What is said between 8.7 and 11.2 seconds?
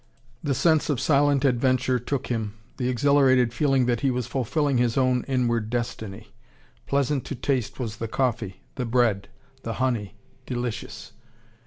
the bread, the honey delicious.